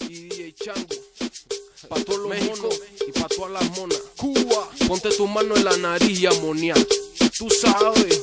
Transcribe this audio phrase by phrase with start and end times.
[0.00, 0.94] Y DJ Chango.
[1.88, 3.98] Pa' todos los monos y pa' todas las monas.
[4.18, 4.68] Cuba.
[4.86, 6.74] Ponte tu mano en la nariz y amonia.
[7.38, 8.20] Tú sabes.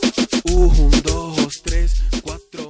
[0.54, 2.70] Un, dos, tres, cuatro.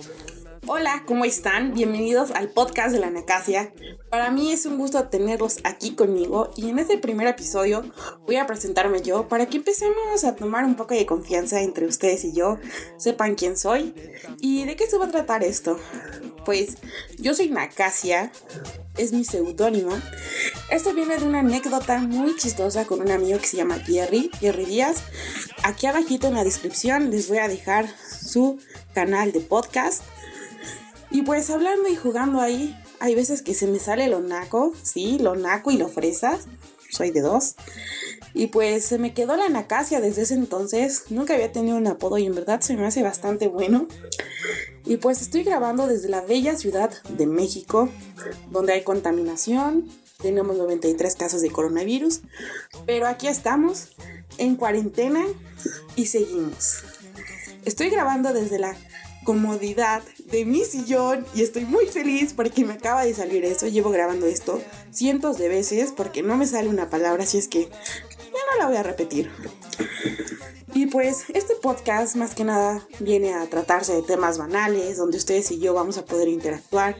[0.67, 1.73] Hola, ¿cómo están?
[1.73, 3.73] Bienvenidos al podcast de la Nacasia.
[4.09, 7.83] Para mí es un gusto tenerlos aquí conmigo y en este primer episodio
[8.25, 12.23] voy a presentarme yo para que empecemos a tomar un poco de confianza entre ustedes
[12.23, 12.57] y yo,
[12.97, 13.93] sepan quién soy
[14.39, 15.77] y de qué se va a tratar esto.
[16.47, 16.77] Pues
[17.17, 18.31] yo soy Nacasia,
[18.95, 19.91] es mi seudónimo.
[20.71, 24.63] Esto viene de una anécdota muy chistosa con un amigo que se llama Jerry, Jerry
[24.63, 25.03] Díaz.
[25.63, 27.89] Aquí abajito en la descripción les voy a dejar
[28.25, 28.59] su
[28.93, 30.03] canal de podcast.
[31.11, 35.19] Y pues hablando y jugando ahí, hay veces que se me sale lo naco, sí,
[35.19, 36.39] lo naco y lo fresa.
[36.89, 37.55] Soy de dos.
[38.33, 41.03] Y pues se me quedó la nacasia desde ese entonces.
[41.09, 43.89] Nunca había tenido un apodo y en verdad se me hace bastante bueno.
[44.87, 47.89] Y pues estoy grabando desde la bella ciudad de México,
[48.51, 49.89] donde hay contaminación.
[50.21, 52.21] Tenemos 93 casos de coronavirus.
[52.85, 53.89] Pero aquí estamos,
[54.37, 55.25] en cuarentena
[55.97, 56.83] y seguimos.
[57.65, 58.77] Estoy grabando desde la
[59.25, 63.67] comodidad de mi sillón y estoy muy feliz porque me acaba de salir eso.
[63.67, 64.61] Llevo grabando esto
[64.91, 67.69] cientos de veces porque no me sale una palabra, así es que
[68.37, 69.31] ya no la voy a repetir.
[70.73, 75.49] Y pues este podcast más que nada viene a tratarse de temas banales, donde ustedes
[75.49, 76.97] y yo vamos a poder interactuar,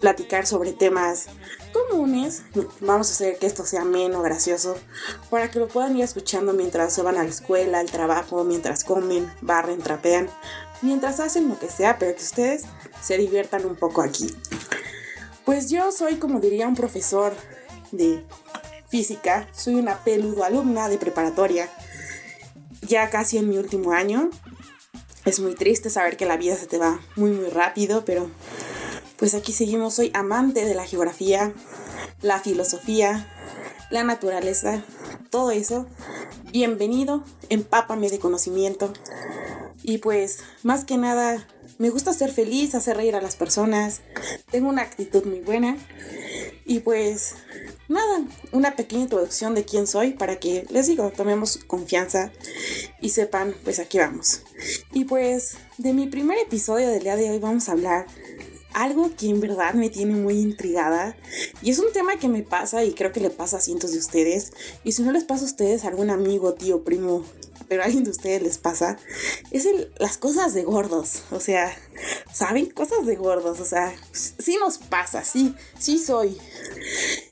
[0.00, 1.26] platicar sobre temas
[1.72, 2.42] comunes.
[2.80, 4.76] Vamos a hacer que esto sea ameno, gracioso,
[5.28, 8.82] para que lo puedan ir escuchando mientras se van a la escuela, al trabajo, mientras
[8.82, 10.30] comen, barren, trapean,
[10.80, 12.62] mientras hacen lo que sea, pero que ustedes
[13.02, 14.34] se diviertan un poco aquí.
[15.44, 17.34] Pues yo soy, como diría un profesor
[17.90, 18.24] de
[18.92, 21.66] física, soy una peludo alumna de preparatoria,
[22.82, 24.28] ya casi en mi último año.
[25.24, 28.30] Es muy triste saber que la vida se te va muy muy rápido, pero
[29.16, 29.94] pues aquí seguimos.
[29.94, 31.54] Soy amante de la geografía,
[32.20, 33.26] la filosofía,
[33.90, 34.84] la naturaleza,
[35.30, 35.86] todo eso.
[36.52, 38.92] Bienvenido, empápame de conocimiento.
[39.82, 44.02] Y pues, más que nada, me gusta ser feliz, hacer reír a las personas.
[44.50, 45.78] Tengo una actitud muy buena.
[46.66, 47.36] Y pues,
[47.92, 52.32] nada, una pequeña introducción de quién soy para que, les digo, tomemos confianza
[53.00, 54.42] y sepan, pues aquí vamos.
[54.92, 58.06] Y pues, de mi primer episodio del día de hoy vamos a hablar
[58.74, 61.14] algo que en verdad me tiene muy intrigada
[61.60, 63.98] y es un tema que me pasa y creo que le pasa a cientos de
[63.98, 67.22] ustedes y si no les pasa a ustedes algún amigo, tío, primo,
[67.68, 68.96] pero a alguien de ustedes les pasa,
[69.50, 69.66] es
[69.98, 71.74] las cosas de gordos, o sea,
[72.32, 72.66] ¿saben?
[72.66, 76.36] Cosas de gordos, o sea, sí nos pasa, sí, sí soy.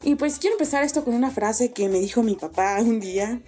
[0.02, 3.40] Y pues quiero empezar esto con una frase que me dijo mi papá un día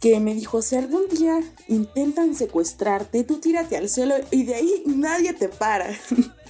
[0.00, 4.82] que me dijo, si algún día intentan secuestrarte, tú tírate al suelo y de ahí
[4.86, 5.94] nadie te para.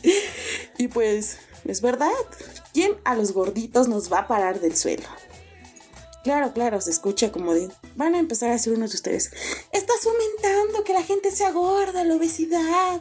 [0.79, 2.11] y pues, es verdad,
[2.73, 5.07] ¿quién a los gorditos nos va a parar del suelo?
[6.23, 9.31] Claro, claro, se escucha como de, van a empezar a hacer unos de ustedes,
[9.73, 13.01] estás fomentando que la gente sea gorda, la obesidad.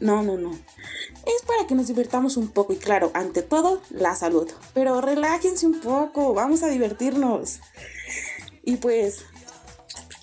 [0.00, 0.52] No, no, no.
[0.52, 4.50] Es para que nos divirtamos un poco y claro, ante todo, la salud.
[4.72, 7.60] Pero relájense un poco, vamos a divertirnos.
[8.62, 9.24] Y pues,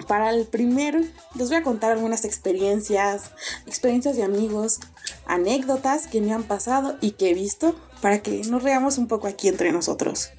[0.07, 1.01] para el primero,
[1.35, 3.31] les voy a contar algunas experiencias,
[3.65, 4.79] experiencias de amigos,
[5.25, 9.27] anécdotas que me han pasado y que he visto para que nos reamos un poco
[9.27, 10.31] aquí entre nosotros.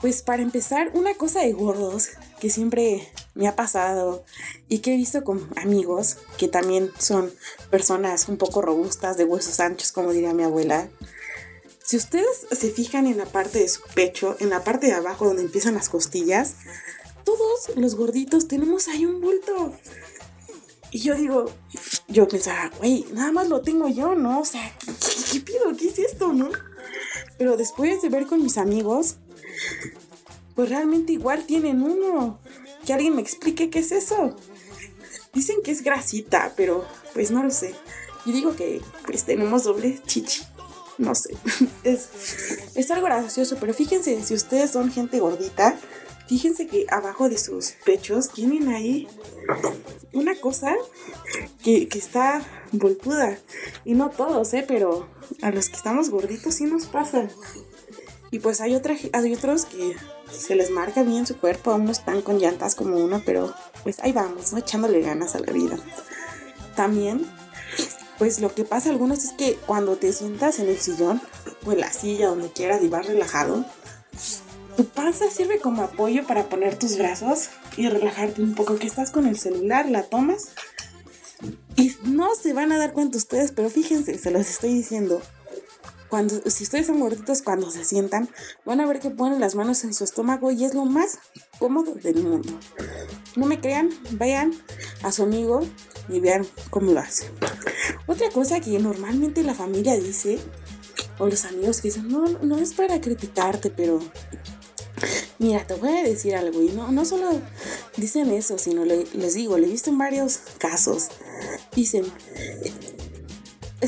[0.00, 2.10] Pues para empezar, una cosa de gordos
[2.40, 4.24] que siempre me ha pasado
[4.68, 7.32] y que he visto con amigos que también son
[7.70, 10.88] personas un poco robustas, de huesos anchos, como diría mi abuela.
[11.82, 15.26] Si ustedes se fijan en la parte de su pecho, en la parte de abajo
[15.26, 16.54] donde empiezan las costillas,
[17.24, 19.72] todos los gorditos tenemos ahí un bulto.
[20.90, 21.50] Y yo digo,
[22.06, 24.40] yo pensaba, güey, nada más lo tengo yo, ¿no?
[24.40, 24.92] O sea, ¿qué,
[25.32, 25.76] qué, pido?
[25.76, 26.50] ¿Qué es esto, no?
[27.36, 29.16] Pero después de ver con mis amigos,
[30.54, 32.38] pues realmente igual tienen uno.
[32.84, 34.34] Que alguien me explique qué es eso.
[35.32, 37.74] Dicen que es grasita, pero pues no lo sé.
[38.24, 40.42] Y digo que pues tenemos doble chichi.
[40.98, 41.36] No sé.
[41.84, 42.08] Es,
[42.74, 45.78] es algo gracioso, pero fíjense, si ustedes son gente gordita,
[46.28, 49.08] fíjense que abajo de sus pechos tienen ahí
[50.12, 50.74] una cosa
[51.62, 53.38] que, que está volpuda.
[53.84, 54.64] Y no todos, ¿eh?
[54.66, 55.08] Pero
[55.40, 57.28] a los que estamos gorditos sí nos pasa.
[58.30, 59.96] Y pues hay, otra, hay otros que
[60.30, 64.12] se les marca bien su cuerpo, no están con llantas como uno, pero pues ahí
[64.12, 64.58] vamos, ¿no?
[64.58, 65.76] Echándole ganas a la vida.
[66.76, 67.26] También,
[68.18, 71.20] pues lo que pasa a algunos es que cuando te sientas en el sillón
[71.64, 73.64] o en la silla, donde quieras y vas relajado,
[74.76, 79.10] tu panza sirve como apoyo para poner tus brazos y relajarte un poco, que estás
[79.10, 80.50] con el celular, la tomas
[81.76, 85.22] y no se van a dar cuenta ustedes, pero fíjense, se los estoy diciendo.
[86.08, 88.28] Cuando, si ustedes son gorditos, cuando se sientan,
[88.64, 91.18] van a ver que ponen las manos en su estómago y es lo más
[91.58, 92.58] cómodo del mundo.
[93.36, 94.52] No me crean, vayan
[95.02, 95.60] a su amigo
[96.08, 97.30] y vean cómo lo hace.
[98.06, 100.38] Otra cosa que normalmente la familia dice,
[101.18, 104.00] o los amigos que dicen, no, no es para criticarte, pero
[105.38, 107.30] Mira, te voy a decir algo, y no, no solo
[107.96, 111.08] dicen eso, sino les digo, le he visto en varios casos.
[111.76, 112.04] Dicen,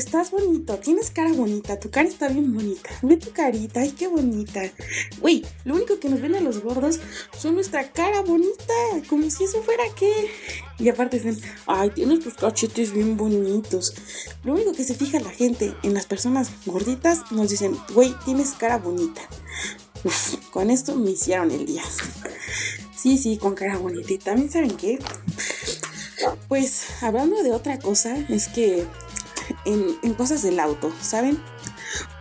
[0.01, 2.89] estás bonito, tienes cara bonita, tu cara está bien bonita.
[3.03, 4.61] Ve tu carita, ay, qué bonita.
[5.19, 6.99] Güey, lo único que nos ven a los gordos
[7.37, 8.73] son nuestra cara bonita,
[9.07, 10.11] como si eso fuera qué.
[10.79, 13.93] Y aparte dicen, ay, tienes tus cachetes bien bonitos.
[14.43, 18.51] Lo único que se fija la gente en las personas gorditas nos dicen, güey, tienes
[18.51, 19.21] cara bonita.
[20.03, 21.83] Uf, con esto me hicieron el día.
[22.97, 24.11] Sí, sí, con cara bonita.
[24.11, 24.97] Y también saben qué.
[26.47, 28.85] Pues hablando de otra cosa, es que
[29.65, 31.41] en, cosas del auto, ¿saben?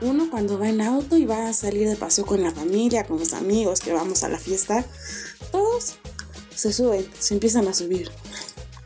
[0.00, 3.18] Uno cuando va en auto y va a salir de paseo con la familia, con
[3.18, 4.84] los amigos, que vamos a la fiesta,
[5.52, 5.96] todos
[6.54, 8.10] se suben, se empiezan a subir.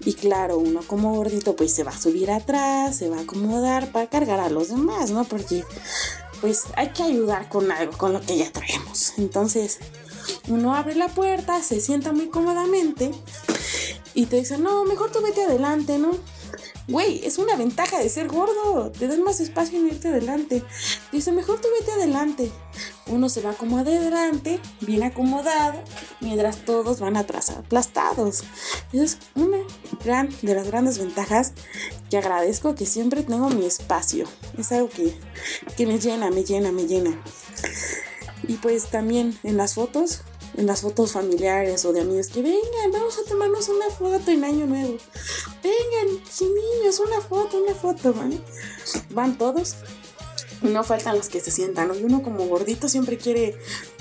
[0.04, 3.90] Y claro, uno como gordito pues se va a subir atrás, se va a acomodar
[3.90, 5.25] para cargar a los demás, ¿no?
[5.25, 5.64] Porque
[6.40, 9.14] pues hay que ayudar con algo, con lo que ya traemos.
[9.16, 9.78] Entonces,
[10.48, 13.12] uno abre la puerta, se sienta muy cómodamente
[14.12, 16.10] y te dice, no, mejor tú vete adelante, ¿no?
[16.88, 18.90] Güey, es una ventaja de ser gordo.
[18.90, 20.62] Te dan más espacio en irte adelante.
[21.12, 22.50] Dice, mejor tú vete adelante.
[23.06, 25.78] Uno se va como adelante, bien acomodado,
[26.20, 28.44] mientras todos van atrás aplastados.
[28.92, 29.58] Es una
[30.04, 31.52] gran, de las grandes ventajas
[32.10, 34.26] que agradezco que siempre tengo mi espacio.
[34.58, 35.14] Es algo que,
[35.76, 37.22] que me llena, me llena, me llena.
[38.48, 40.22] Y pues también en las fotos,
[40.56, 44.44] en las fotos familiares o de amigos que vengan, vamos a tomarnos una foto en
[44.44, 44.96] Año Nuevo.
[45.64, 48.38] Vengan, niños, una foto, una foto, ¿vale?
[49.11, 49.76] Van todos.
[50.61, 53.58] No faltan los que se sientan, Y uno como gordito siempre quiere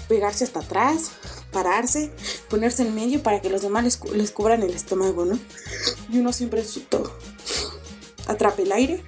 [0.09, 1.11] pegarse hasta atrás,
[1.53, 2.11] pararse,
[2.49, 5.39] ponerse en medio para que los demás les, cubran el estómago, ¿no?
[6.09, 7.17] Y uno siempre todo.
[8.27, 9.03] Atrape el aire,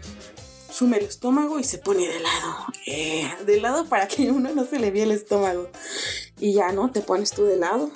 [0.71, 2.55] sume el estómago y se pone de lado.
[2.87, 5.69] Eh, de lado para que uno no se le vea el estómago.
[6.39, 6.89] Y ya, ¿no?
[6.91, 7.91] Te pones tú de lado,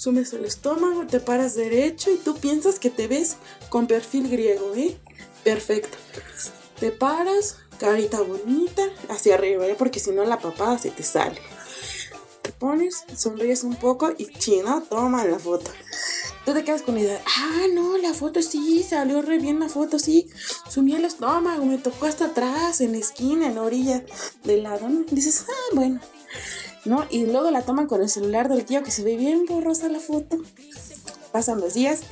[0.00, 3.36] sumes el estómago, te paras derecho y tú piensas que te ves
[3.68, 4.96] con perfil griego, ¿eh?
[5.44, 5.98] Perfecto.
[6.78, 9.74] Te paras, carita bonita, hacia arriba, ¿eh?
[9.76, 11.38] Porque si no la papada se te sale.
[12.40, 15.70] Te pones, sonríes un poco y chino, toma la foto.
[16.46, 19.68] Tú te quedas con la idea, ah, no, la foto sí, salió re bien la
[19.68, 20.30] foto, sí.
[20.70, 24.02] Sumí el estómago, me tocó hasta atrás, en la esquina, en la orilla
[24.44, 25.04] del lado, ¿no?
[25.10, 26.00] dices, ah, bueno.
[26.84, 27.04] ¿No?
[27.10, 30.00] Y luego la toman con el celular del tío que se ve bien borrosa la
[30.00, 30.38] foto.
[31.32, 32.02] Pasan los días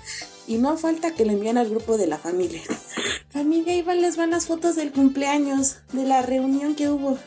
[0.47, 2.63] y no falta que le envíen al grupo de la familia.
[3.31, 7.19] Familia, ahí van, les van las fotos del cumpleaños, de la reunión que hubo.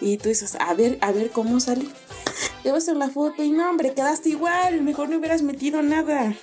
[0.00, 1.86] Y tú dices, a ver, a ver cómo sale.
[2.62, 6.34] Te vas a la foto y no, hombre, quedaste igual, mejor no hubieras metido nada.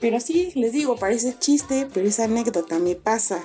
[0.00, 3.42] Pero sí, les digo, parece chiste, pero esa anécdota me pasa.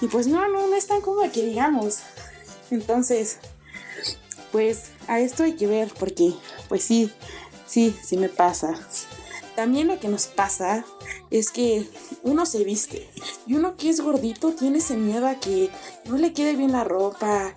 [0.00, 2.00] Y pues no, no, no es tan como que digamos.
[2.70, 3.38] Entonces,
[4.56, 6.32] pues a esto hay que ver porque,
[6.70, 7.12] pues sí,
[7.66, 8.72] sí, sí me pasa.
[9.54, 10.82] También lo que nos pasa
[11.30, 11.86] es que
[12.22, 13.06] uno se viste
[13.46, 15.68] y uno que es gordito tiene ese miedo a que
[16.06, 17.54] no le quede bien la ropa,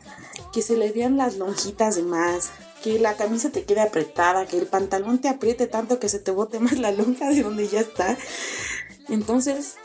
[0.52, 2.50] que se le vean las lonjitas de más,
[2.84, 6.32] que la camisa te quede apretada, que el pantalón te apriete tanto que se te
[6.32, 8.18] bote más la lonja de donde ya está.
[9.08, 9.76] Entonces,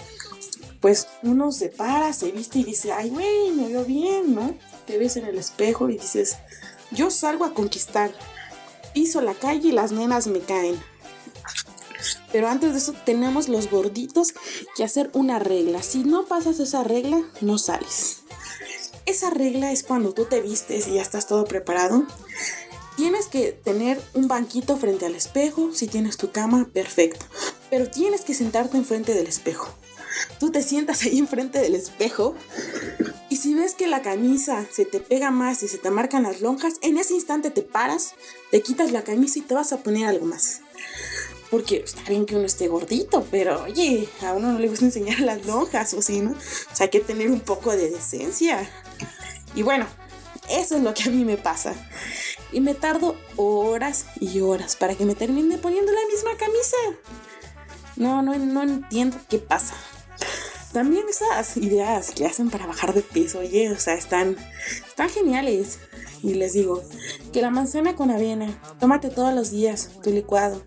[0.80, 4.52] pues uno se para, se viste y dice, ay, güey, me veo bien, ¿no?
[4.84, 6.38] Te ves en el espejo y dices,
[6.94, 8.12] yo salgo a conquistar.
[8.94, 10.80] Piso la calle y las nenas me caen.
[12.32, 14.34] Pero antes de eso tenemos los gorditos
[14.76, 15.82] que hacer una regla.
[15.82, 18.18] Si no pasas esa regla, no sales.
[19.06, 22.06] Esa regla es cuando tú te vistes y ya estás todo preparado.
[22.96, 25.70] Tienes que tener un banquito frente al espejo.
[25.72, 27.26] Si tienes tu cama, perfecto.
[27.70, 29.68] Pero tienes que sentarte enfrente del espejo.
[30.38, 32.34] Tú te sientas ahí enfrente del espejo
[33.34, 36.40] y si ves que la camisa se te pega más y se te marcan las
[36.40, 38.14] lonjas, en ese instante te paras,
[38.52, 40.60] te quitas la camisa y te vas a poner algo más.
[41.50, 45.18] Porque está bien que uno esté gordito, pero oye, a uno no le gusta enseñar
[45.18, 46.30] las lonjas o sí, ¿no?
[46.30, 48.70] O sea, hay que tener un poco de decencia.
[49.56, 49.88] Y bueno,
[50.48, 51.74] eso es lo que a mí me pasa.
[52.52, 56.76] Y me tardo horas y horas para que me termine poniendo la misma camisa.
[57.96, 59.74] No, no, no entiendo qué pasa
[60.74, 64.36] también esas ideas que hacen para bajar de peso, oye, o sea, están,
[64.86, 65.78] están geniales.
[66.20, 66.82] Y les digo,
[67.32, 70.66] que la manzana con avena, tómate todos los días tu licuado.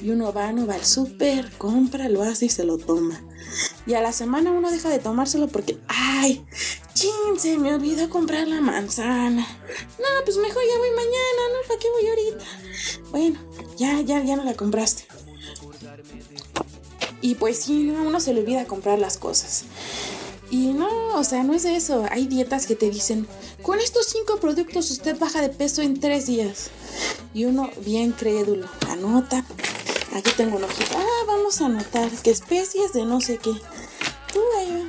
[0.00, 3.20] Y uno va, no va al súper, compra, lo hace y se lo toma.
[3.86, 6.46] Y a la semana uno deja de tomárselo porque, ay,
[6.94, 9.46] Chin, se me olvidó comprar la manzana.
[9.98, 11.68] No, pues mejor ya voy mañana, ¿no?
[11.68, 12.44] ¿Para qué voy ahorita?
[13.10, 13.38] Bueno,
[13.76, 15.06] ya, ya, ya no la compraste.
[17.26, 19.64] Y pues sí, uno se le olvida comprar las cosas.
[20.48, 22.06] Y no, o sea, no es eso.
[22.08, 23.26] Hay dietas que te dicen,
[23.62, 26.70] con estos cinco productos usted baja de peso en tres días.
[27.34, 29.44] Y uno bien crédulo, anota.
[30.14, 30.96] Aquí tengo una hojita.
[30.96, 33.50] Ah, vamos a anotar qué especies de no sé qué.
[34.32, 34.40] Tú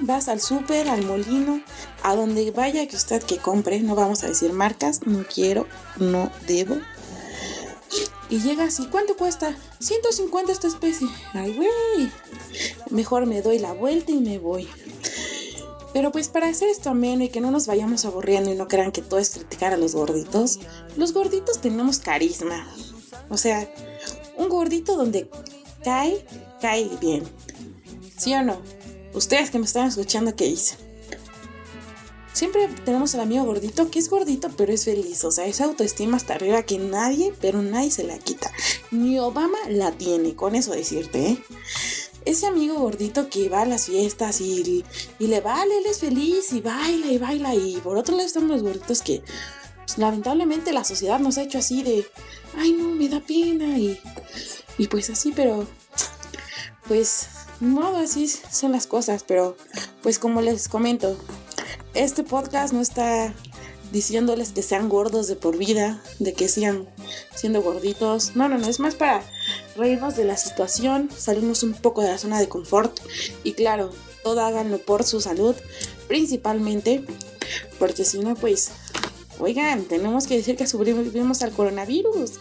[0.01, 1.63] vas al súper, al molino,
[2.03, 3.79] a donde vaya que usted que compre.
[3.79, 5.65] No vamos a decir marcas, no quiero,
[5.98, 6.77] no debo.
[8.29, 9.55] Y llega así, ¿cuánto cuesta?
[9.79, 11.07] 150 esta especie.
[11.34, 12.12] Ay, güey.
[12.89, 14.67] Mejor me doy la vuelta y me voy.
[15.93, 18.91] Pero pues para hacer esto ameno y que no nos vayamos aburriendo y no crean
[18.91, 20.60] que todo es criticar a los gorditos,
[20.96, 22.67] los gorditos tenemos carisma.
[23.29, 23.72] O sea,
[24.36, 25.29] un gordito donde
[25.84, 26.25] cae,
[26.62, 27.24] cae bien.
[28.17, 28.62] ¿Sí o no?
[29.13, 30.87] Ustedes que me están escuchando, ¿qué dicen?
[32.38, 35.24] Siempre tenemos al amigo gordito que es gordito pero es feliz.
[35.24, 38.51] O sea, esa autoestima hasta arriba que nadie, pero nadie se la quita.
[38.91, 41.44] Ni Obama la tiene, con eso decirte, ¿eh?
[42.25, 44.86] ese amigo gordito que va a las fiestas y,
[45.17, 47.56] y, le vale, él es feliz y baila y baila.
[47.56, 49.24] Y por otro lado están los gorditos que
[49.77, 52.06] pues, lamentablemente la sociedad nos ha hecho así de,
[52.56, 54.00] ay no, me da pena y,
[54.77, 55.65] y pues así, pero
[56.88, 57.29] pues
[57.62, 59.24] no, así son las cosas.
[59.27, 59.58] Pero
[60.03, 61.17] pues como les comento,
[61.97, 63.33] este podcast no está
[63.91, 66.87] diciéndoles que sean gordos de por vida, de que sigan
[67.33, 68.35] siendo gorditos.
[68.35, 69.23] No, no, no, es más para
[69.75, 72.99] reírnos de la situación, salirnos un poco de la zona de confort
[73.43, 73.91] y claro,
[74.23, 75.55] todo háganlo por su salud,
[76.07, 77.03] principalmente,
[77.79, 78.69] porque si no, pues,
[79.39, 82.33] oigan, tenemos que decir que sobrevivimos al coronavirus,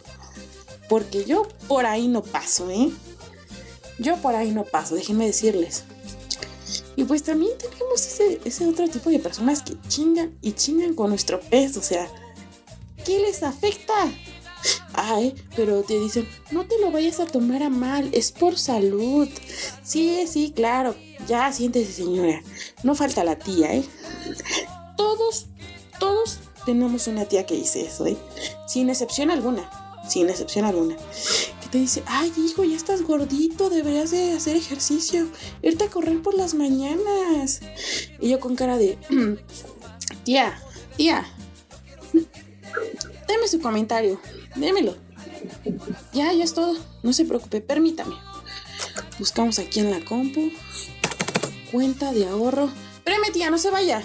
[0.91, 2.91] porque yo por ahí no paso, ¿eh?
[3.99, 5.85] Yo por ahí no paso, déjenme decirles.
[6.97, 11.11] Y pues también tenemos ese, ese otro tipo de personas que chingan y chingan con
[11.11, 11.81] nuestro peso.
[11.81, 12.09] O sea,
[13.05, 13.95] ¿qué les afecta?
[14.95, 19.29] Ay, pero te dicen, no te lo vayas a tomar a mal, es por salud.
[19.83, 20.95] Sí, sí, claro.
[21.29, 22.43] Ya siéntese, señora.
[22.83, 23.85] No falta la tía, ¿eh?
[24.97, 25.47] Todos,
[26.01, 28.17] todos tenemos una tía que dice eso, ¿eh?
[28.67, 29.86] Sin excepción alguna.
[30.09, 30.97] Sin excepción alguna
[31.69, 35.29] te dice, ay hijo, ya estás gordito, deberías de hacer ejercicio,
[35.63, 37.61] irte a correr por las mañanas.
[38.21, 38.99] Y yo con cara de,
[40.25, 40.61] tía,
[40.97, 41.27] tía,
[42.13, 44.21] deme su comentario,
[44.55, 44.97] démelo.
[46.13, 48.15] Ya, ya es todo, no se preocupe, permítame.
[49.19, 50.51] Buscamos aquí en la compu,
[51.73, 52.71] cuenta de ahorro.
[52.97, 54.03] Espérame tía, no se vaya.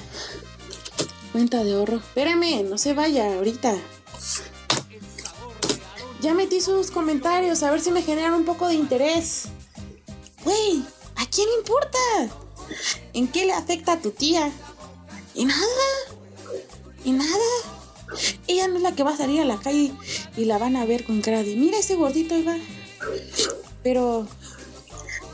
[1.32, 1.98] Cuenta de ahorro.
[1.98, 3.76] Espérame, no se vaya ahorita.
[6.22, 9.46] Ya metí sus comentarios, a ver si me generan un poco de interés.
[10.44, 10.84] Güey,
[11.16, 11.98] ¿a quién importa?
[13.14, 14.52] ¿En qué le afecta a tu tía?
[15.34, 15.62] Y nada.
[17.04, 17.32] Y nada.
[18.48, 19.94] Ella no es la que va a salir a la calle
[20.38, 22.58] y la van a ver con cara de, mira ese gordito ahí va.
[23.84, 24.28] Pero,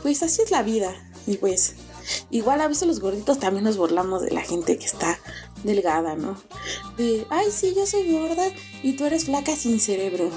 [0.02, 0.94] pues así es la vida.
[1.26, 1.74] Y pues,
[2.30, 5.18] igual a veces los gorditos también nos burlamos de la gente que está
[5.64, 6.40] delgada, ¿no?
[6.96, 8.46] De, ay, sí, yo soy gorda
[8.82, 10.30] y tú eres flaca sin cerebro.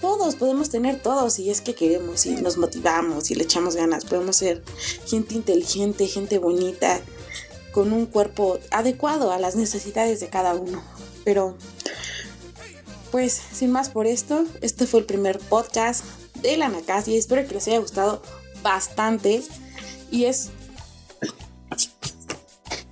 [0.00, 4.04] Todos podemos tener todos si es que queremos y nos motivamos y le echamos ganas.
[4.04, 4.62] Podemos ser
[5.06, 7.00] gente inteligente, gente bonita,
[7.72, 10.82] con un cuerpo adecuado a las necesidades de cada uno.
[11.24, 11.56] Pero,
[13.12, 16.04] pues, sin más por esto, este fue el primer podcast
[16.40, 16.70] de la
[17.06, 18.22] y Espero que les haya gustado
[18.62, 19.42] bastante.
[20.10, 20.50] Y es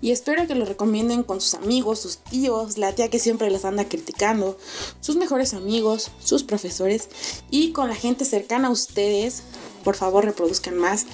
[0.01, 3.65] y espero que lo recomienden con sus amigos, sus tíos, la tía que siempre les
[3.65, 4.57] anda criticando,
[5.01, 7.09] sus mejores amigos, sus profesores
[7.51, 9.43] y con la gente cercana a ustedes.
[9.85, 11.07] Por favor, reproduzcan más.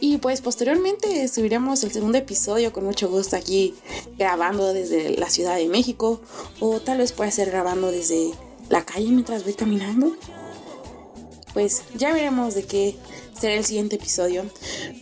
[0.00, 3.74] Y pues posteriormente subiremos el segundo episodio con mucho gusto aquí
[4.18, 6.20] grabando desde la Ciudad de México
[6.58, 8.32] o tal vez pueda ser grabando desde
[8.68, 10.16] la calle mientras voy caminando.
[11.54, 12.96] Pues ya veremos de qué
[13.40, 14.44] será el siguiente episodio.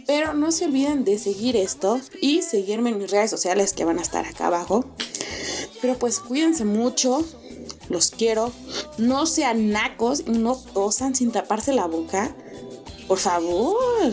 [0.06, 3.98] Pero no se olviden de seguir esto y seguirme en mis redes sociales que van
[3.98, 4.84] a estar acá abajo.
[5.80, 7.24] Pero pues cuídense mucho,
[7.88, 8.52] los quiero.
[8.98, 12.34] No sean nacos no tosan sin taparse la boca.
[13.08, 14.12] Por favor,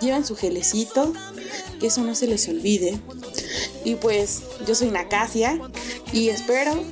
[0.00, 1.12] lleven su gelecito,
[1.80, 2.98] que eso no se les olvide.
[3.84, 5.58] Y pues yo soy Nacasia
[6.12, 6.84] y espero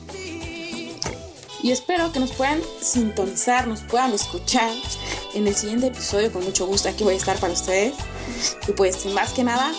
[1.65, 4.71] y espero que nos puedan sintonizar, nos puedan escuchar
[5.35, 6.89] en el siguiente episodio con mucho gusto.
[6.89, 7.95] Aquí voy a estar para ustedes.
[8.69, 9.73] Y pues sin más que nada,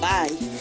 [0.00, 0.51] bye.